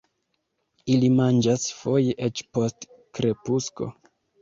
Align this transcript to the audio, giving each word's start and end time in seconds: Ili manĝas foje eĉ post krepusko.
Ili 0.93 1.11
manĝas 1.19 1.67
foje 1.83 2.17
eĉ 2.31 2.45
post 2.59 2.91
krepusko. 2.99 3.97